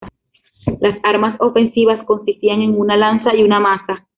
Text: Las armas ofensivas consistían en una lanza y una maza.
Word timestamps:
Las 0.79 0.97
armas 1.03 1.37
ofensivas 1.39 2.03
consistían 2.07 2.61
en 2.63 2.79
una 2.79 2.97
lanza 2.97 3.35
y 3.35 3.43
una 3.43 3.59
maza. 3.59 4.07